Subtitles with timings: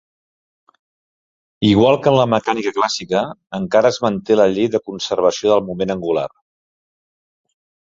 [1.71, 3.23] Igual que en la mecànica clàssica,
[3.61, 6.31] encara es manté la llei de conservació del moment angular.